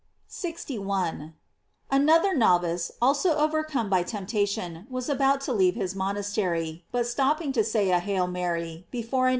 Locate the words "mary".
8.25-8.87